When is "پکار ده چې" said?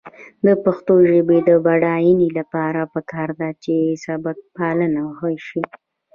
2.93-3.73